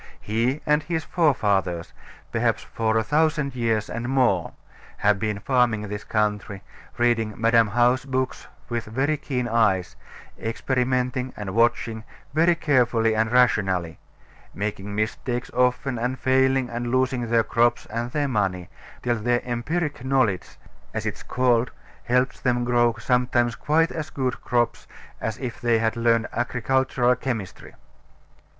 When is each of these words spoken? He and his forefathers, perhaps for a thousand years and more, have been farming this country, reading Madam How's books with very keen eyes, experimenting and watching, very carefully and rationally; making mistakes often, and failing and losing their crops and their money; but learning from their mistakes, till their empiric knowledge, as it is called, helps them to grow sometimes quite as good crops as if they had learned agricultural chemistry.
He 0.19 0.61
and 0.65 0.81
his 0.81 1.03
forefathers, 1.03 1.93
perhaps 2.31 2.63
for 2.63 2.97
a 2.97 3.03
thousand 3.03 3.53
years 3.53 3.87
and 3.87 4.09
more, 4.09 4.53
have 4.97 5.19
been 5.19 5.37
farming 5.37 5.83
this 5.89 6.03
country, 6.03 6.63
reading 6.97 7.35
Madam 7.37 7.67
How's 7.67 8.03
books 8.05 8.47
with 8.67 8.85
very 8.85 9.15
keen 9.15 9.47
eyes, 9.47 9.95
experimenting 10.39 11.33
and 11.37 11.53
watching, 11.53 12.03
very 12.33 12.55
carefully 12.55 13.13
and 13.15 13.31
rationally; 13.31 13.99
making 14.55 14.95
mistakes 14.95 15.51
often, 15.53 15.99
and 15.99 16.17
failing 16.17 16.67
and 16.67 16.87
losing 16.89 17.27
their 17.27 17.43
crops 17.43 17.85
and 17.85 18.09
their 18.09 18.27
money; 18.27 18.69
but 19.03 19.17
learning 19.17 19.21
from 19.21 19.23
their 19.23 19.33
mistakes, 19.33 19.43
till 19.43 19.51
their 19.51 19.53
empiric 19.83 20.03
knowledge, 20.03 20.57
as 20.95 21.05
it 21.05 21.13
is 21.13 21.21
called, 21.21 21.69
helps 22.05 22.39
them 22.39 22.65
to 22.65 22.65
grow 22.65 22.95
sometimes 22.97 23.55
quite 23.55 23.91
as 23.91 24.09
good 24.09 24.41
crops 24.41 24.87
as 25.19 25.37
if 25.37 25.61
they 25.61 25.77
had 25.77 25.95
learned 25.95 26.25
agricultural 26.33 27.15
chemistry. 27.15 27.75